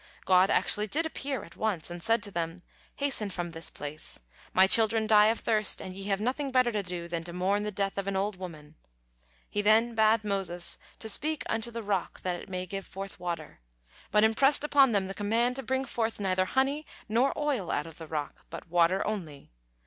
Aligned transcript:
God 0.25 0.49
actually 0.49 0.87
did 0.87 1.05
appear 1.05 1.43
at 1.43 1.55
once, 1.55 1.91
and 1.91 2.01
said 2.01 2.23
to 2.23 2.31
them: 2.31 2.57
"Hasten 2.95 3.29
from 3.29 3.51
this 3.51 3.69
place; 3.69 4.19
My 4.51 4.65
children 4.65 5.05
die 5.05 5.27
of 5.27 5.41
thirst, 5.41 5.79
and 5.79 5.93
ye 5.95 6.05
have 6.05 6.19
nothing 6.19 6.49
better 6.49 6.71
to 6.71 6.81
do 6.81 7.07
than 7.07 7.23
to 7.23 7.31
mourn 7.31 7.61
the 7.61 7.69
death 7.71 7.99
of 7.99 8.07
an 8.07 8.15
old 8.15 8.35
woman!" 8.35 8.77
He 9.47 9.61
then 9.61 9.93
bade 9.93 10.23
Moses 10.23 10.79
"to 10.97 11.07
speak 11.07 11.43
unto 11.47 11.69
the 11.69 11.83
rock 11.83 12.21
that 12.21 12.35
it 12.35 12.49
may 12.49 12.65
give 12.65 12.87
forth 12.87 13.19
water," 13.19 13.61
but 14.09 14.23
impressed 14.23 14.63
upon 14.63 14.91
them 14.91 15.05
the 15.05 15.13
command 15.13 15.55
to 15.57 15.61
bring 15.61 15.85
forth 15.85 16.19
neither 16.19 16.45
honey 16.45 16.87
nor 17.07 17.31
oil 17.37 17.69
out 17.69 17.85
of 17.85 17.99
the 17.99 18.07
rock, 18.07 18.47
but 18.49 18.67
water 18.69 19.05
only. 19.05 19.51